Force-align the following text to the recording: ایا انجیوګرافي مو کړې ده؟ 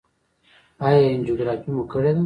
ایا 0.85 0.99
انجیوګرافي 1.13 1.69
مو 1.75 1.83
کړې 1.91 2.11
ده؟ 2.15 2.19